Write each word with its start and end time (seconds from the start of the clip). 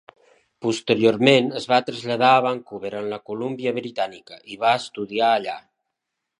Posteriorment, 0.65 1.49
es 1.59 1.67
va 1.73 1.79
traslladar 1.91 2.31
a 2.37 2.41
Vancouver, 2.47 2.93
en 3.03 3.11
la 3.13 3.21
Columbia 3.29 3.77
Britànica, 3.79 4.43
i 4.57 4.61
va 4.67 4.75
estudiar 4.83 5.33
allà. 5.39 5.59